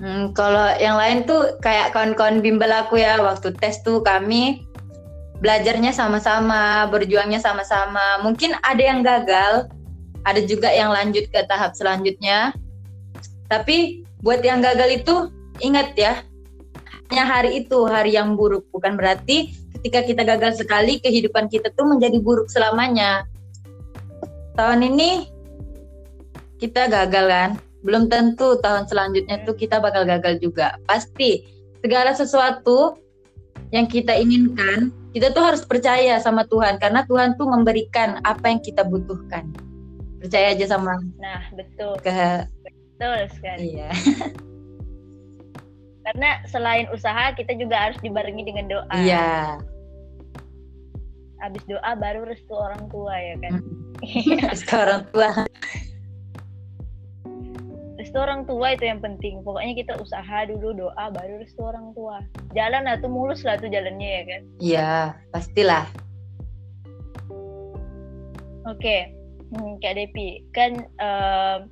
hmm, 0.00 0.32
kalau 0.32 0.72
yang 0.80 0.96
lain 0.96 1.28
tuh 1.28 1.60
kayak 1.60 1.92
kawan-kawan 1.92 2.40
bimbel 2.40 2.72
aku 2.72 3.00
ya 3.00 3.20
waktu 3.20 3.52
tes 3.60 3.84
tuh 3.84 4.00
kami 4.00 4.64
belajarnya 5.40 5.92
sama-sama, 5.92 6.88
berjuangnya 6.88 7.40
sama-sama. 7.40 8.20
Mungkin 8.24 8.56
ada 8.64 8.82
yang 8.82 9.00
gagal, 9.04 9.68
ada 10.24 10.40
juga 10.42 10.72
yang 10.72 10.92
lanjut 10.92 11.28
ke 11.28 11.40
tahap 11.44 11.76
selanjutnya. 11.76 12.56
Tapi 13.46 14.02
buat 14.24 14.42
yang 14.42 14.64
gagal 14.64 15.04
itu 15.04 15.14
ingat 15.62 15.94
ya, 15.94 16.24
hanya 17.12 17.24
hari 17.24 17.62
itu 17.62 17.86
hari 17.86 18.18
yang 18.18 18.34
buruk, 18.34 18.66
bukan 18.74 18.98
berarti 18.98 19.54
ketika 19.86 20.02
kita 20.02 20.26
gagal 20.26 20.58
sekali 20.58 20.98
kehidupan 20.98 21.46
kita 21.46 21.70
tuh 21.78 21.86
menjadi 21.86 22.18
buruk 22.18 22.50
selamanya. 22.50 23.22
Tahun 24.58 24.82
ini 24.82 25.30
kita 26.58 26.90
gagal 26.90 27.30
kan, 27.30 27.50
belum 27.86 28.10
tentu 28.10 28.58
tahun 28.58 28.90
selanjutnya 28.90 29.46
tuh 29.46 29.54
kita 29.54 29.78
bakal 29.78 30.02
gagal 30.02 30.42
juga. 30.42 30.74
Pasti 30.90 31.46
segala 31.86 32.18
sesuatu 32.18 32.98
yang 33.70 33.86
kita 33.86 34.10
inginkan, 34.18 34.90
kita 35.14 35.30
tuh 35.30 35.54
harus 35.54 35.62
percaya 35.62 36.18
sama 36.18 36.42
Tuhan 36.50 36.82
karena 36.82 37.06
Tuhan 37.06 37.38
tuh 37.38 37.46
memberikan 37.46 38.18
apa 38.26 38.50
yang 38.50 38.58
kita 38.58 38.82
butuhkan. 38.82 39.54
Percaya 40.18 40.50
aja 40.50 40.66
sama. 40.66 40.98
Nah, 41.22 41.46
betul. 41.54 41.94
Ke 42.02 42.50
betul 42.66 43.18
sekali. 43.38 43.78
Iya. 43.78 43.94
karena 46.10 46.42
selain 46.50 46.90
usaha 46.90 47.30
kita 47.38 47.54
juga 47.54 47.86
harus 47.86 47.98
dibarengi 48.02 48.42
dengan 48.50 48.66
doa. 48.66 48.98
Iya. 48.98 49.62
Habis 51.46 51.62
doa 51.70 51.92
baru 51.94 52.26
restu 52.26 52.50
orang 52.58 52.90
tua 52.90 53.14
ya 53.14 53.34
kan. 53.38 53.62
restu 54.50 54.74
orang 54.74 55.02
tua. 55.14 55.30
Restu 58.02 58.18
orang 58.18 58.42
tua 58.50 58.74
itu 58.74 58.84
yang 58.90 58.98
penting. 58.98 59.46
Pokoknya 59.46 59.78
kita 59.78 59.94
usaha 60.02 60.38
dulu 60.50 60.74
doa 60.74 61.04
baru 61.14 61.38
restu 61.38 61.62
orang 61.62 61.94
tua. 61.94 62.18
Jalan 62.50 62.90
lah 62.90 62.98
tuh 62.98 63.06
mulus 63.06 63.46
lah 63.46 63.54
tuh 63.62 63.70
jalannya 63.70 64.10
ya 64.10 64.22
kan? 64.26 64.42
Iya 64.58 64.92
pastilah. 65.30 65.86
Oke. 68.66 68.82
Okay. 68.82 69.00
hmm, 69.54 69.78
kak 69.78 69.94
Depi 69.94 70.42
kan 70.50 70.82
uh, 70.98 71.62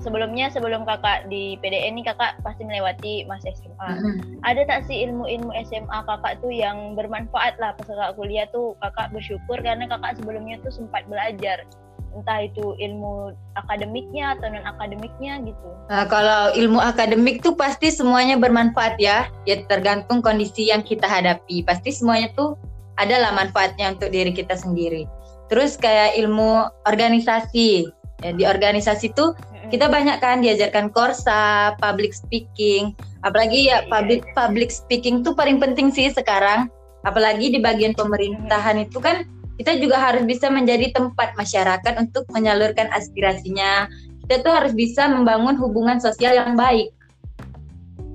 sebelumnya 0.00 0.48
sebelum 0.50 0.88
kakak 0.88 1.28
di 1.28 1.60
PDN 1.60 2.00
ini 2.00 2.02
kakak 2.02 2.40
pasti 2.40 2.64
melewati 2.64 3.28
masa 3.28 3.52
SMA. 3.54 3.76
Mm-hmm. 3.78 4.42
Ada 4.42 4.62
tak 4.66 4.80
sih 4.88 5.04
ilmu-ilmu 5.06 5.52
SMA 5.68 5.98
kakak 6.08 6.40
tuh 6.40 6.52
yang 6.52 6.96
bermanfaat 6.96 7.60
lah 7.60 7.76
pas 7.76 7.86
kakak 7.86 8.16
kuliah 8.16 8.48
tuh 8.50 8.74
kakak 8.80 9.12
bersyukur 9.12 9.60
karena 9.60 9.86
kakak 9.86 10.16
sebelumnya 10.16 10.56
tuh 10.64 10.72
sempat 10.72 11.04
belajar 11.06 11.62
entah 12.10 12.42
itu 12.42 12.74
ilmu 12.74 13.34
akademiknya 13.54 14.34
atau 14.34 14.50
non 14.50 14.66
akademiknya 14.66 15.46
gitu. 15.46 15.68
Nah, 15.86 16.10
kalau 16.10 16.50
ilmu 16.58 16.82
akademik 16.82 17.42
tuh 17.42 17.54
pasti 17.54 17.94
semuanya 17.94 18.34
bermanfaat 18.34 18.98
ya. 18.98 19.30
Ya 19.46 19.62
tergantung 19.70 20.18
kondisi 20.18 20.70
yang 20.74 20.82
kita 20.82 21.06
hadapi. 21.06 21.62
Pasti 21.62 21.94
semuanya 21.94 22.34
tuh 22.34 22.58
adalah 22.98 23.32
manfaatnya 23.32 23.94
untuk 23.94 24.10
diri 24.10 24.34
kita 24.34 24.58
sendiri. 24.58 25.06
Terus 25.46 25.78
kayak 25.78 26.18
ilmu 26.18 26.66
organisasi. 26.86 27.90
Ya, 28.20 28.36
di 28.36 28.44
organisasi 28.44 29.16
tuh 29.16 29.32
kita 29.70 29.86
banyak 29.86 30.18
kan 30.18 30.42
diajarkan 30.42 30.90
korsa, 30.90 31.72
public 31.78 32.10
speaking. 32.10 32.92
Apalagi 33.22 33.70
ya 33.70 33.86
iya, 33.86 33.88
public 33.88 34.26
public 34.34 34.68
speaking 34.74 35.22
tuh 35.22 35.32
paling 35.32 35.62
penting 35.62 35.94
sih 35.94 36.10
sekarang. 36.10 36.66
Apalagi 37.06 37.54
di 37.54 37.62
bagian 37.62 37.96
pemerintahan 37.96 38.82
itu 38.82 38.98
kan 39.00 39.24
kita 39.56 39.78
juga 39.78 39.96
harus 39.96 40.26
bisa 40.26 40.50
menjadi 40.50 40.92
tempat 40.92 41.32
masyarakat 41.38 41.94
untuk 42.02 42.26
menyalurkan 42.34 42.90
aspirasinya. 42.90 43.86
Kita 44.26 44.42
tuh 44.42 44.52
harus 44.52 44.72
bisa 44.74 45.06
membangun 45.06 45.56
hubungan 45.56 46.02
sosial 46.02 46.34
yang 46.34 46.58
baik. 46.58 46.90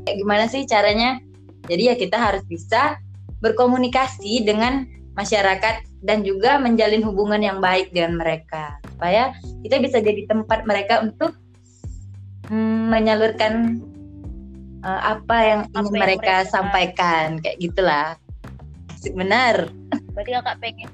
Kayak 0.05 0.17
gimana 0.21 0.45
sih 0.51 0.67
caranya? 0.67 1.17
Jadi 1.65 1.89
ya 1.89 1.95
kita 1.97 2.19
harus 2.19 2.45
bisa 2.45 2.99
berkomunikasi 3.41 4.45
dengan 4.45 4.85
masyarakat 5.15 5.87
dan 6.05 6.21
juga 6.21 6.61
menjalin 6.61 7.01
hubungan 7.01 7.41
yang 7.41 7.57
baik 7.57 7.89
dengan 7.89 8.21
mereka 8.21 8.77
supaya 8.93 9.33
kita 9.65 9.81
bisa 9.81 9.97
jadi 10.03 10.29
tempat 10.29 10.67
mereka 10.69 11.01
untuk 11.01 11.33
menyalurkan 12.53 13.81
uh, 14.85 15.01
apa 15.17 15.37
yang 15.41 15.61
ingin 15.69 15.75
apa 15.75 15.85
yang 15.85 15.93
mereka, 15.93 16.21
mereka 16.21 16.35
sampaikan 16.51 17.25
kayak 17.41 17.57
gitulah. 17.57 18.07
Benar. 19.13 19.69
Berarti 20.17 20.31
kakak 20.33 20.57
pengen 20.61 20.89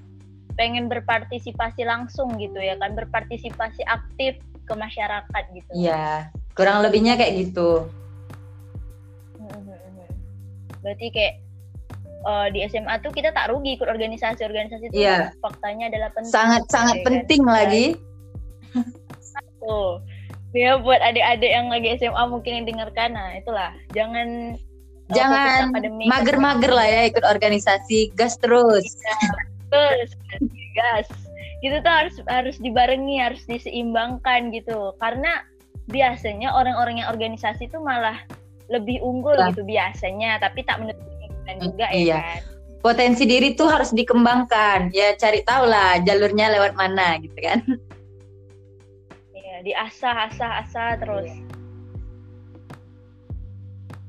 pengen 0.60 0.86
berpartisipasi 0.92 1.88
langsung 1.88 2.36
gitu 2.40 2.60
ya 2.60 2.76
kan? 2.80 2.96
Berpartisipasi 2.96 3.84
aktif 3.88 4.40
ke 4.68 4.74
masyarakat 4.76 5.44
gitu. 5.56 5.72
Iya 5.74 6.32
kurang 6.56 6.84
lebihnya 6.84 7.16
kayak 7.16 7.50
gitu. 7.50 7.88
Berarti 10.82 11.14
kayak 11.14 11.36
uh, 12.26 12.50
di 12.50 12.66
SMA 12.66 13.02
tuh 13.06 13.14
kita 13.14 13.30
tak 13.34 13.54
rugi 13.54 13.78
ikut 13.78 13.86
organisasi-organisasi 13.86 14.90
itu 14.90 14.98
yeah. 14.98 15.30
faktanya 15.46 15.94
adalah 15.94 16.10
penting 16.10 16.34
sangat 16.34 16.64
sangat 16.74 16.98
ya, 17.02 17.06
penting 17.06 17.42
kan? 17.46 17.54
lagi. 17.54 17.86
Tuh 19.62 20.02
ya 20.52 20.80
buat 20.80 21.00
adik-adik 21.00 21.52
yang 21.52 21.68
lagi 21.72 21.96
SMA 22.00 22.24
mungkin 22.28 22.64
yang 22.64 22.66
dengarkan. 22.68 23.16
Nah 23.16 23.40
itulah. 23.40 23.72
Jangan 23.96 24.60
jangan 25.12 25.76
mager-mager 26.08 26.72
lah 26.72 26.88
ya 26.88 27.02
ikut 27.12 27.24
organisasi 27.24 28.16
gas 28.16 28.40
terus. 28.40 28.84
Iya 28.84 29.16
terus. 29.72 30.10
Gas. 30.76 31.08
Gitu 31.62 31.78
tuh 31.80 31.94
harus 31.94 32.16
harus 32.28 32.56
dibarengi 32.60 33.20
harus 33.20 33.42
diseimbangkan 33.48 34.52
gitu. 34.52 34.96
Karena 35.00 35.44
biasanya 35.92 36.56
orang-orang 36.56 37.04
yang 37.04 37.10
organisasi 37.12 37.68
itu 37.68 37.80
malah 37.80 38.20
lebih 38.72 39.00
unggul 39.04 39.36
nah. 39.36 39.52
gitu 39.52 39.64
biasanya. 39.64 40.40
Tapi 40.44 40.64
tak 40.68 40.84
menutup 40.84 41.04
kemungkinan 41.04 41.56
mm, 41.60 41.64
juga 41.64 41.86
ya 41.92 41.96
iya. 41.96 42.20
kan. 42.20 42.42
Potensi 42.82 43.30
diri 43.30 43.54
tuh 43.54 43.70
harus 43.70 43.94
dikembangkan. 43.94 44.90
Ya 44.92 45.14
cari 45.16 45.46
tahu 45.46 45.70
lah 45.70 46.02
jalurnya 46.02 46.50
lewat 46.52 46.74
mana 46.76 47.16
gitu 47.22 47.38
kan 47.40 47.62
diasah 49.64 50.30
asah 50.30 50.52
asah 50.66 50.90
terus 51.00 51.30
iya 51.32 51.52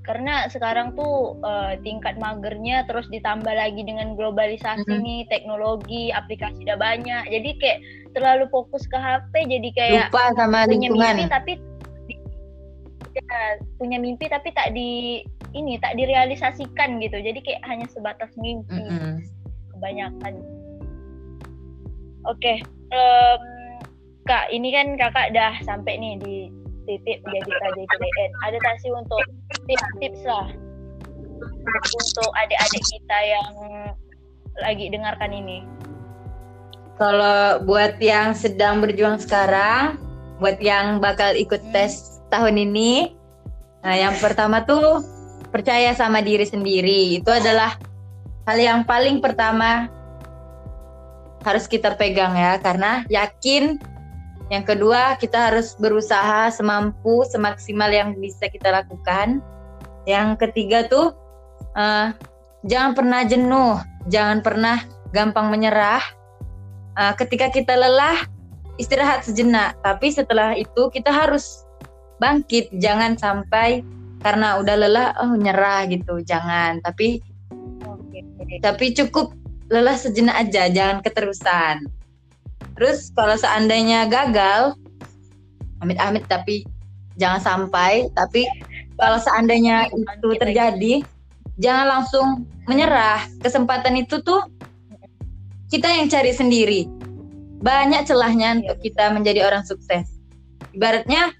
karena 0.02 0.50
sekarang 0.50 0.98
tuh 0.98 1.38
uh, 1.46 1.78
tingkat 1.86 2.18
magernya 2.18 2.82
terus 2.90 3.06
ditambah 3.14 3.54
lagi 3.54 3.86
dengan 3.86 4.18
globalisasi 4.18 4.82
mm 4.82 4.98
-hmm. 4.98 5.06
nih 5.06 5.20
teknologi 5.30 6.10
aplikasi 6.10 6.66
udah 6.66 6.78
banyak 6.78 7.22
jadi 7.30 7.50
kayak 7.62 7.78
terlalu 8.12 8.44
fokus 8.50 8.82
ke 8.90 8.98
HP 8.98 9.32
jadi 9.46 9.68
kayak 9.72 10.10
lupa 10.10 10.34
sama 10.34 10.66
punya 10.66 10.90
lingkungan 10.90 11.14
mimpi 11.16 11.30
tapi 11.30 11.52
ya, 13.14 13.40
punya 13.78 13.98
mimpi 14.02 14.26
tapi 14.26 14.48
tak 14.50 14.74
di 14.74 15.22
ini 15.54 15.78
tak 15.78 15.94
direalisasikan 15.94 16.98
gitu 16.98 17.22
jadi 17.22 17.38
kayak 17.38 17.62
hanya 17.70 17.86
sebatas 17.86 18.34
mimpi 18.34 18.74
mm 18.74 18.90
-hmm. 18.90 19.14
kebanyakan 19.78 20.34
oke 22.26 22.42
okay. 22.42 22.58
um, 22.90 23.42
kak 24.26 24.50
ini 24.54 24.70
kan 24.70 24.94
kakak 24.94 25.34
dah 25.34 25.54
sampai 25.66 25.98
nih 25.98 26.14
di 26.22 26.36
titik 26.86 27.22
menjadi 27.26 27.50
KJPDN 27.50 28.30
ada 28.46 28.58
tak 28.58 28.76
sih 28.82 28.90
untuk 28.90 29.22
tips-tips 29.66 30.22
lah? 30.26 30.46
Untuk 31.72 32.30
adik-adik 32.38 32.82
kita 32.86 33.18
yang 33.26 33.52
lagi 34.62 34.86
dengarkan 34.90 35.30
ini? 35.34 35.58
Kalau 36.98 37.62
buat 37.66 37.98
yang 37.98 38.34
sedang 38.34 38.78
berjuang 38.82 39.18
sekarang 39.18 39.98
buat 40.38 40.58
yang 40.58 40.98
bakal 40.98 41.34
ikut 41.38 41.62
hmm. 41.62 41.72
tes 41.74 42.22
tahun 42.30 42.58
ini 42.58 43.14
nah 43.82 43.98
yang 43.98 44.14
pertama 44.22 44.62
tuh 44.62 45.02
percaya 45.50 45.92
sama 45.92 46.24
diri 46.24 46.46
sendiri. 46.46 47.18
Itu 47.18 47.28
adalah 47.34 47.76
hal 48.48 48.58
yang 48.58 48.80
paling 48.86 49.18
pertama 49.18 49.90
harus 51.42 51.66
kita 51.66 51.98
pegang 51.98 52.38
ya 52.38 52.56
karena 52.62 53.02
yakin 53.10 53.78
yang 54.52 54.68
kedua, 54.68 55.16
kita 55.16 55.48
harus 55.48 55.72
berusaha 55.80 56.52
semampu, 56.52 57.24
semaksimal 57.24 57.88
yang 57.88 58.12
bisa 58.20 58.52
kita 58.52 58.68
lakukan. 58.68 59.40
Yang 60.04 60.44
ketiga 60.44 60.84
tuh, 60.92 61.16
uh, 61.72 62.12
jangan 62.68 62.92
pernah 62.92 63.24
jenuh, 63.24 63.80
jangan 64.12 64.44
pernah 64.44 64.84
gampang 65.16 65.48
menyerah. 65.48 66.04
Uh, 66.92 67.16
ketika 67.16 67.48
kita 67.48 67.72
lelah, 67.72 68.28
istirahat 68.76 69.24
sejenak. 69.24 69.72
Tapi 69.80 70.12
setelah 70.12 70.52
itu 70.52 70.92
kita 70.92 71.08
harus 71.08 71.64
bangkit, 72.20 72.76
jangan 72.76 73.16
sampai 73.16 73.80
karena 74.20 74.60
udah 74.60 74.76
lelah, 74.76 75.08
oh 75.24 75.32
nyerah 75.32 75.88
gitu, 75.88 76.20
jangan. 76.28 76.76
Tapi, 76.84 77.24
tapi 78.60 78.92
cukup 78.92 79.32
lelah 79.72 79.96
sejenak 79.96 80.44
aja, 80.44 80.68
jangan 80.68 81.00
keterusan. 81.00 82.01
Terus 82.76 83.12
kalau 83.12 83.36
seandainya 83.36 84.08
gagal, 84.08 84.76
amit-amit 85.82 86.24
tapi 86.30 86.64
jangan 87.16 87.40
sampai. 87.42 88.08
Tapi 88.16 88.48
kalau 88.96 89.18
seandainya 89.20 89.90
itu 89.92 90.28
terjadi, 90.38 90.94
jangan 91.60 91.86
langsung 92.00 92.26
menyerah. 92.66 93.26
Kesempatan 93.42 93.98
itu 94.00 94.22
tuh 94.22 94.46
kita 95.68 95.88
yang 95.88 96.08
cari 96.08 96.32
sendiri. 96.32 96.80
Banyak 97.62 98.04
celahnya 98.10 98.58
untuk 98.58 98.78
kita 98.82 99.14
menjadi 99.14 99.46
orang 99.46 99.62
sukses. 99.64 100.18
Ibaratnya 100.74 101.32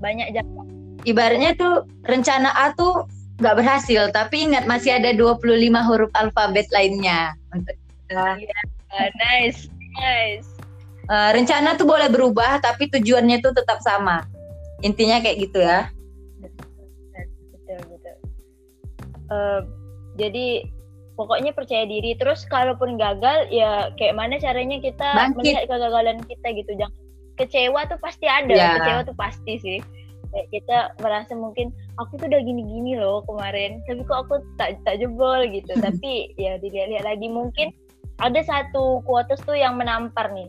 banyak 0.00 0.32
jalan. 0.34 0.66
Ibaratnya 1.04 1.56
tuh 1.56 1.88
rencana 2.04 2.52
A 2.52 2.72
tuh 2.76 3.08
nggak 3.40 3.56
berhasil, 3.56 4.12
tapi 4.12 4.52
ingat 4.52 4.68
masih 4.68 5.00
ada 5.00 5.16
25 5.16 5.40
huruf 5.88 6.12
alfabet 6.12 6.68
lainnya 6.76 7.32
untuk 7.56 7.72
uh, 8.12 8.36
nice, 9.16 9.72
nice. 9.96 10.49
Uh, 11.10 11.34
rencana 11.34 11.74
tuh 11.74 11.90
boleh 11.90 12.06
berubah, 12.06 12.62
tapi 12.62 12.86
tujuannya 12.86 13.42
tuh 13.42 13.50
tetap 13.50 13.82
sama. 13.82 14.22
Intinya 14.86 15.18
kayak 15.18 15.42
gitu 15.42 15.58
ya. 15.58 15.90
Betul, 17.50 17.80
betul. 17.90 18.16
Uh, 19.26 19.60
jadi 20.14 20.70
pokoknya 21.18 21.50
percaya 21.50 21.82
diri. 21.82 22.14
Terus 22.14 22.46
kalaupun 22.46 22.94
gagal, 22.94 23.50
ya 23.50 23.90
kayak 23.98 24.14
mana 24.14 24.38
caranya 24.38 24.78
kita 24.78 25.08
Bangkit. 25.10 25.36
melihat 25.42 25.64
kegagalan 25.66 26.18
kita 26.30 26.46
gitu. 26.54 26.72
Jangan 26.78 26.96
kecewa 27.34 27.80
tuh 27.90 27.98
pasti 27.98 28.26
ada, 28.30 28.54
ya. 28.54 28.70
kecewa 28.78 29.00
tuh 29.02 29.16
pasti 29.18 29.54
sih 29.58 29.78
kayak 30.30 30.48
kita 30.54 30.78
merasa 31.02 31.34
mungkin 31.34 31.74
aku 31.98 32.18
tuh 32.18 32.30
udah 32.30 32.40
gini-gini 32.42 32.94
loh 32.94 33.22
kemarin 33.26 33.82
tapi 33.84 34.02
kok 34.06 34.26
aku 34.26 34.34
tak 34.56 34.78
tak 34.86 35.02
jebol 35.02 35.42
gitu 35.50 35.74
tapi 35.84 36.30
ya 36.38 36.56
dilihat-lihat 36.62 37.04
lagi 37.04 37.28
mungkin 37.28 37.74
ada 38.22 38.40
satu 38.44 39.02
quotes 39.04 39.42
tuh 39.42 39.58
yang 39.58 39.74
menampar 39.76 40.30
nih 40.30 40.48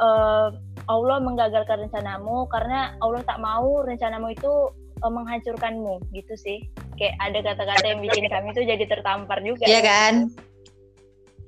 uh, 0.00 0.48
Allah 0.88 1.18
menggagalkan 1.20 1.84
rencanamu 1.86 2.48
karena 2.48 2.96
Allah 3.04 3.20
tak 3.26 3.38
mau 3.42 3.84
rencanamu 3.84 4.32
itu 4.32 4.52
uh, 5.04 5.12
menghancurkanmu 5.12 6.00
gitu 6.14 6.34
sih. 6.38 6.64
Kayak 6.96 7.14
ada 7.20 7.38
kata-kata 7.52 7.84
yang 7.86 8.00
bikin 8.02 8.26
kami 8.32 8.54
tuh 8.56 8.64
jadi 8.64 8.84
tertampar 8.88 9.42
juga. 9.44 9.68
Iya 9.68 9.80
kan? 9.84 10.14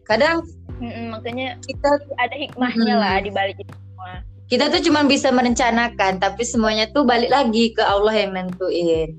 Kadang 0.05 0.45
Mm-mm, 0.81 1.13
makanya 1.13 1.61
kita 1.61 1.91
ada 2.17 2.37
hikmahnya 2.37 2.95
mm. 2.97 3.01
lah 3.01 3.17
di 3.21 3.31
balik 3.31 3.57
itu 3.61 3.75
semua. 3.77 4.25
Kita 4.51 4.67
tuh 4.73 4.83
cuma 4.83 5.07
bisa 5.07 5.29
merencanakan 5.31 6.19
tapi 6.19 6.43
semuanya 6.43 6.91
tuh 6.91 7.07
balik 7.07 7.31
lagi 7.31 7.71
ke 7.77 7.85
Allah 7.85 8.17
yang 8.17 8.33
nentuin. 8.35 9.15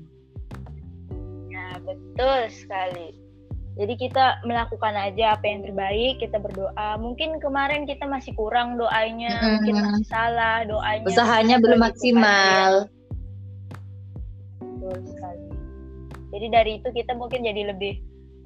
Ya 1.48 1.78
betul 1.80 2.50
sekali 2.50 3.21
jadi 3.72 3.94
kita 3.96 4.24
melakukan 4.44 4.92
aja 4.92 5.32
apa 5.32 5.48
yang 5.48 5.64
terbaik 5.64 6.20
kita 6.20 6.36
berdoa. 6.36 7.00
Mungkin 7.00 7.40
kemarin 7.40 7.88
kita 7.88 8.04
masih 8.04 8.36
kurang 8.36 8.76
doanya 8.76 9.32
mm-hmm. 9.32 9.52
mungkin 9.56 9.74
masih 9.80 10.06
salah 10.12 10.56
doanya. 10.68 11.08
Usahanya 11.08 11.56
belum 11.56 11.80
maksimal. 11.80 12.92
betul 14.60 14.98
sekali. 15.08 15.46
Jadi 16.36 16.46
dari 16.52 16.70
itu 16.84 16.88
kita 16.92 17.16
mungkin 17.16 17.48
jadi 17.48 17.72
lebih 17.72 17.96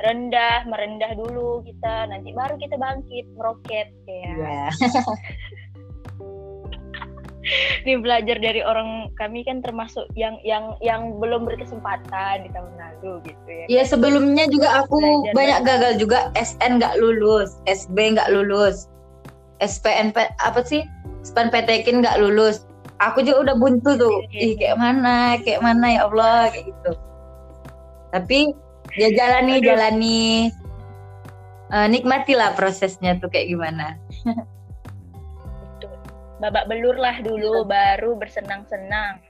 rendah 0.06 0.62
merendah 0.70 1.10
dulu 1.18 1.58
kita. 1.66 2.06
Nanti 2.06 2.30
baru 2.30 2.54
kita 2.62 2.78
bangkit 2.78 3.26
meroket 3.34 3.90
ya. 4.06 4.30
Yeah. 4.30 4.70
nih 7.86 7.98
belajar 8.02 8.36
dari 8.42 8.60
orang 8.62 9.10
kami 9.14 9.46
kan 9.46 9.62
termasuk 9.62 10.06
yang 10.18 10.38
yang 10.42 10.74
yang 10.82 11.16
belum 11.22 11.46
berkesempatan 11.46 12.46
di 12.46 12.50
tahun 12.50 12.72
lalu 12.76 13.22
gitu 13.26 13.48
ya. 13.48 13.64
Iya 13.70 13.82
sebelumnya 13.86 14.50
juga 14.50 14.82
aku 14.82 14.98
belajar 14.98 15.32
banyak 15.34 15.60
dari... 15.62 15.68
gagal 15.70 15.92
juga 16.02 16.18
SN 16.34 16.82
nggak 16.82 16.94
lulus, 16.98 17.58
SB 17.70 17.96
nggak 18.18 18.30
lulus, 18.34 18.90
SPNP 19.62 20.16
apa 20.42 20.60
sih? 20.66 20.82
SPNPTKIN 21.26 22.02
nggak 22.02 22.18
lulus. 22.22 22.66
Aku 23.02 23.20
juga 23.20 23.52
udah 23.52 23.56
buntu 23.60 23.90
tuh. 23.98 24.16
Ih 24.32 24.56
kayak 24.56 24.80
mana, 24.80 25.36
kayak 25.44 25.60
mana 25.60 26.00
ya 26.00 26.00
Allah 26.08 26.48
kayak 26.48 26.64
gitu. 26.72 26.90
Tapi 28.14 28.38
ya 28.96 29.08
jalani 29.12 29.60
Aduh. 29.60 29.66
jalani. 29.66 30.24
Uh, 31.66 31.90
nikmatilah 31.90 32.54
prosesnya 32.54 33.18
tuh 33.18 33.26
kayak 33.26 33.50
gimana. 33.50 33.98
babak 36.42 36.68
belur 36.68 36.96
lah 36.96 37.16
dulu 37.24 37.64
iya. 37.64 37.68
baru 37.68 38.12
bersenang-senang 38.20 39.20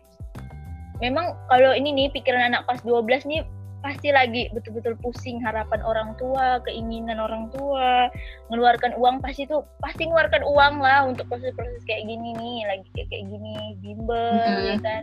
memang 1.01 1.37
kalau 1.53 1.73
ini 1.77 1.93
nih 1.93 2.09
pikiran 2.13 2.53
anak 2.53 2.65
kelas 2.67 2.83
12 2.83 3.29
nih 3.29 3.43
pasti 3.85 4.11
lagi 4.11 4.51
betul-betul 4.51 4.99
pusing 4.99 5.39
harapan 5.39 5.79
orang 5.87 6.19
tua, 6.19 6.59
keinginan 6.67 7.23
orang 7.23 7.47
tua, 7.55 8.11
mengeluarkan 8.51 8.99
uang 8.99 9.23
pasti 9.23 9.47
tuh 9.47 9.63
pasti 9.79 10.11
mengeluarkan 10.11 10.43
uang 10.43 10.75
lah 10.83 11.07
untuk 11.07 11.31
proses-proses 11.31 11.87
kayak 11.87 12.03
gini 12.09 12.35
nih, 12.35 12.67
lagi 12.67 12.89
kayak 12.99 13.09
kayak 13.15 13.25
gini, 13.31 13.79
bimbel 13.79 14.43
mm-hmm. 14.43 14.67
ya 14.67 14.77
kan. 14.83 15.03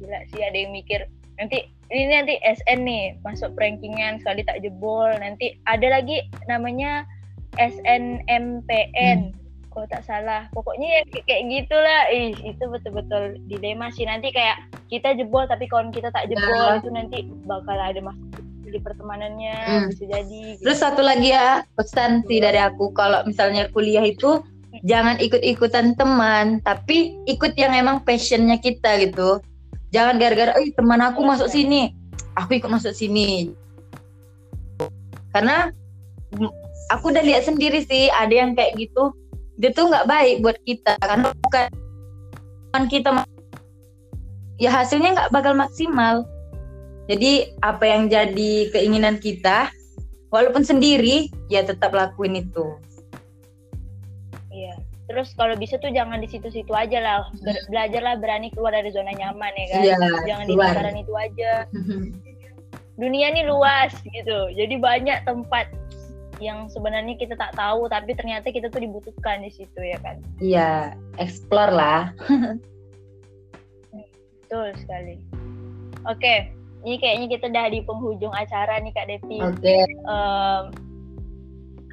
Gila 0.00 0.20
sih 0.32 0.42
ada 0.48 0.56
yang 0.56 0.72
mikir 0.72 1.04
nanti 1.36 1.68
ini 1.92 2.08
nanti 2.08 2.34
SN 2.40 2.86
nih 2.88 3.20
masuk 3.20 3.52
rankingan 3.60 4.22
sekali 4.24 4.40
tak 4.46 4.64
jebol, 4.64 5.12
nanti 5.20 5.60
ada 5.68 6.00
lagi 6.00 6.24
namanya 6.48 7.04
SNMPN. 7.60 9.18
Mm 9.28 9.43
kalau 9.74 9.90
tak 9.90 10.06
salah 10.06 10.46
pokoknya 10.54 10.86
ya 10.86 11.00
kayak 11.26 11.42
gitulah 11.50 12.00
ih 12.14 12.30
itu 12.46 12.64
betul-betul 12.70 13.42
dilema 13.50 13.90
sih 13.90 14.06
nanti 14.06 14.30
kayak 14.30 14.62
kita 14.86 15.18
jebol 15.18 15.42
tapi 15.50 15.66
kawan 15.66 15.90
kita 15.90 16.14
tak 16.14 16.30
jebol 16.30 16.54
nah. 16.54 16.78
itu 16.78 16.88
nanti 16.94 17.26
bakal 17.42 17.74
ada 17.74 17.98
masalah 17.98 18.42
di 18.74 18.80
pertemanannya 18.82 19.54
hmm. 19.54 19.86
bisa 19.94 20.04
jadi 20.10 20.40
gitu. 20.58 20.62
terus 20.66 20.78
satu 20.82 21.02
lagi 21.02 21.30
ya 21.30 21.62
pesan 21.78 22.26
sih 22.26 22.42
dari 22.42 22.58
aku 22.58 22.90
kalau 22.90 23.22
misalnya 23.26 23.70
kuliah 23.70 24.02
itu 24.02 24.42
hmm. 24.42 24.82
jangan 24.82 25.18
ikut-ikutan 25.22 25.94
teman 25.94 26.62
tapi 26.62 27.14
ikut 27.30 27.54
yang 27.54 27.74
emang 27.74 28.02
passionnya 28.02 28.58
kita 28.58 28.98
gitu 29.02 29.38
jangan 29.94 30.18
gara-gara 30.18 30.58
eh 30.58 30.74
teman 30.74 31.02
aku 31.02 31.22
iya, 31.22 31.28
masuk 31.34 31.48
iya. 31.50 31.54
sini 31.54 31.82
aku 32.34 32.50
ikut 32.58 32.70
masuk 32.70 32.94
sini 32.94 33.54
karena 35.30 35.70
aku 36.90 37.14
udah 37.14 37.22
lihat 37.22 37.46
sendiri 37.46 37.86
sih 37.86 38.10
ada 38.10 38.34
yang 38.34 38.58
kayak 38.58 38.74
gitu 38.74 39.14
itu 39.58 39.70
tuh 39.70 39.86
nggak 39.86 40.06
baik 40.10 40.36
buat 40.42 40.58
kita 40.66 40.98
karena 40.98 41.30
bukan 41.30 42.84
kita 42.90 43.10
ya 44.58 44.70
hasilnya 44.70 45.14
nggak 45.14 45.32
bakal 45.34 45.54
maksimal. 45.54 46.26
Jadi 47.04 47.52
apa 47.60 47.84
yang 47.84 48.08
jadi 48.08 48.72
keinginan 48.72 49.20
kita 49.20 49.68
walaupun 50.32 50.64
sendiri 50.64 51.28
ya 51.52 51.62
tetap 51.62 51.92
lakuin 51.92 52.40
itu. 52.40 52.74
Iya. 54.48 54.74
Terus 55.04 55.36
kalau 55.36 55.52
bisa 55.60 55.76
tuh 55.76 55.92
jangan 55.92 56.16
di 56.16 56.28
situ-situ 56.32 56.72
aja 56.72 56.98
lah. 56.98 57.28
Ber 57.44 57.54
belajarlah 57.68 58.16
berani 58.18 58.48
keluar 58.56 58.72
dari 58.72 58.88
zona 58.88 59.12
nyaman 59.12 59.52
ya 59.52 59.66
kan? 59.68 59.80
Iya, 59.84 59.94
jangan 60.24 60.44
di 60.48 60.54
lingkaran 60.56 60.96
itu 60.96 61.12
aja. 61.12 61.52
Dunia 63.00 63.26
ini 63.36 63.42
luas 63.44 63.92
gitu. 64.00 64.38
Jadi 64.56 64.74
banyak 64.80 65.28
tempat 65.28 65.68
yang 66.42 66.66
sebenarnya 66.70 67.14
kita 67.18 67.34
tak 67.38 67.54
tahu 67.54 67.86
tapi 67.86 68.14
ternyata 68.14 68.50
kita 68.50 68.70
tuh 68.70 68.82
dibutuhkan 68.82 69.42
di 69.42 69.50
situ 69.50 69.80
ya 69.80 69.98
kan 70.02 70.18
iya 70.42 70.94
explore 71.20 71.70
lah 71.70 72.10
betul 73.92 74.70
sekali 74.78 75.20
oke 76.06 76.34
ini 76.84 76.96
kayaknya 77.00 77.26
kita 77.38 77.44
udah 77.48 77.66
di 77.72 77.80
penghujung 77.86 78.34
acara 78.34 78.78
nih 78.82 78.92
kak 78.92 79.06
Devi 79.08 79.38
oke 79.40 79.58
okay. 79.58 79.82
um, 80.04 80.74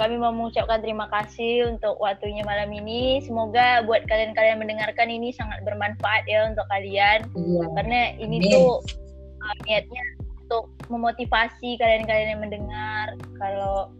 kami 0.01 0.17
mau 0.17 0.34
mengucapkan 0.34 0.82
terima 0.82 1.06
kasih 1.13 1.69
untuk 1.69 1.93
waktunya 2.01 2.41
malam 2.41 2.73
ini. 2.73 3.21
Semoga 3.21 3.86
buat 3.86 4.01
kalian-kalian 4.10 4.58
mendengarkan 4.58 5.13
ini 5.13 5.30
sangat 5.30 5.62
bermanfaat 5.62 6.25
ya 6.25 6.49
untuk 6.49 6.65
kalian. 6.73 7.21
Iya. 7.38 7.63
Karena 7.77 7.99
ini 8.17 8.41
Amin. 8.41 8.49
tuh 8.49 8.82
uh, 9.45 9.56
niatnya 9.69 10.01
untuk 10.41 10.73
memotivasi 10.89 11.77
kalian-kalian 11.77 12.34
yang 12.34 12.41
mendengar 12.41 13.06
kalau 13.38 13.93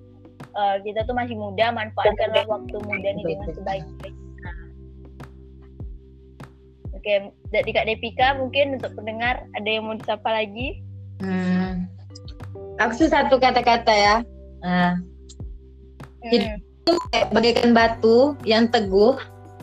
uh, 0.56 0.76
kita 0.84 1.04
tuh 1.08 1.16
masih 1.16 1.36
muda 1.36 1.72
manfaatkanlah 1.72 2.46
waktu 2.48 2.76
muda 2.84 3.08
ini 3.12 3.22
dengan 3.26 3.50
sebaik-baiknya 3.56 4.52
oke 6.92 7.14
dari 7.52 7.72
kak 7.72 7.86
Devika 7.88 8.28
mungkin 8.38 8.80
untuk 8.80 8.92
pendengar 8.96 9.46
ada 9.58 9.70
yang 9.70 9.84
mau 9.88 9.98
disapa 9.98 10.30
lagi 10.32 10.80
hmm. 11.24 11.88
aku 12.80 13.08
satu 13.08 13.36
kata-kata 13.42 13.94
ya 13.94 14.16
nah. 14.62 14.94
hmm. 16.26 16.62
itu 16.62 16.94
bagaikan 17.34 17.74
batu 17.74 18.36
yang 18.46 18.70
teguh 18.70 19.18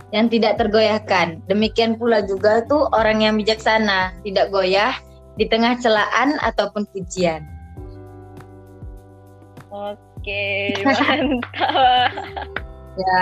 yang 0.08 0.32
tidak 0.32 0.56
tergoyahkan. 0.56 1.44
Demikian 1.52 2.00
pula 2.00 2.24
juga 2.24 2.64
tuh 2.64 2.88
orang 2.96 3.20
yang 3.20 3.36
bijaksana, 3.36 4.16
tidak 4.24 4.48
goyah 4.48 4.96
di 5.36 5.44
tengah 5.44 5.76
celaan 5.78 6.40
ataupun 6.40 6.88
pujian. 6.90 7.44
Oke. 9.68 10.07
Oke, 10.28 10.84
mantap. 10.84 12.12
ya. 13.00 13.20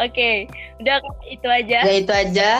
Oke, 0.00 0.48
udah 0.80 0.96
itu 1.28 1.48
aja. 1.52 1.78
Ya 1.84 1.94
itu 2.00 2.12
aja. 2.16 2.50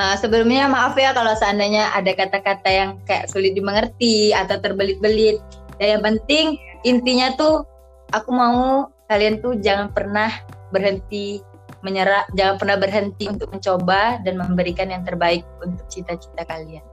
Uh, 0.00 0.16
sebelumnya 0.16 0.64
maaf 0.72 0.96
ya 0.96 1.12
kalau 1.12 1.36
seandainya 1.36 1.92
ada 1.92 2.16
kata-kata 2.16 2.70
yang 2.72 2.90
kayak 3.04 3.28
sulit 3.28 3.52
dimengerti 3.52 4.32
atau 4.32 4.56
terbelit-belit. 4.56 5.36
Ya 5.76 5.96
yang 5.98 6.00
penting 6.00 6.56
intinya 6.88 7.36
tuh 7.36 7.68
aku 8.16 8.32
mau 8.32 8.88
kalian 9.12 9.44
tuh 9.44 9.60
jangan 9.60 9.92
pernah 9.92 10.32
berhenti 10.72 11.44
menyerah, 11.84 12.24
jangan 12.32 12.56
pernah 12.56 12.76
berhenti 12.80 13.28
untuk 13.28 13.52
mencoba 13.52 14.24
dan 14.24 14.40
memberikan 14.40 14.88
yang 14.88 15.04
terbaik 15.04 15.44
untuk 15.60 15.84
cita-cita 15.92 16.48
kalian. 16.48 16.84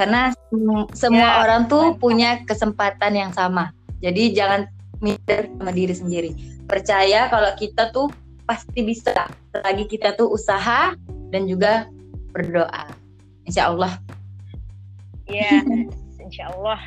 Karena 0.00 0.32
semua 0.96 1.28
ya, 1.28 1.40
orang 1.44 1.68
tuh 1.68 1.92
punya 2.00 2.40
kesempatan 2.48 3.12
yang 3.12 3.32
sama. 3.36 3.76
Jadi 4.00 4.32
jangan 4.32 4.64
minder 5.00 5.48
sama 5.48 5.72
diri 5.72 5.94
sendiri. 5.96 6.30
Percaya 6.68 7.26
kalau 7.32 7.50
kita 7.56 7.90
tuh 7.90 8.08
pasti 8.44 8.84
bisa. 8.84 9.12
Lagi 9.56 9.84
kita 9.88 10.14
tuh 10.14 10.30
usaha 10.32 10.94
dan 11.32 11.48
juga 11.48 11.88
berdoa. 12.30 12.86
Insya 13.44 13.72
Allah. 13.72 13.98
Iya. 15.26 15.64
insya 16.24 16.52
Allah 16.54 16.78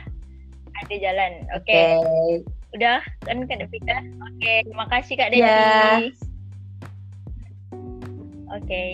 ada 0.83 0.95
jalan. 0.95 1.31
Oke. 1.57 1.67
Okay. 1.67 1.89
Okay. 1.99 2.33
Udah 2.73 2.99
kan 3.21 3.45
Kak 3.45 3.57
Devita? 3.61 3.97
Oke, 4.01 4.41
okay. 4.41 4.57
terima 4.65 4.85
kasih 4.89 5.13
Kak 5.13 5.29
Devi. 5.29 5.45
Yeah. 5.45 6.09
Oke. 8.49 8.65
Okay. 8.65 8.93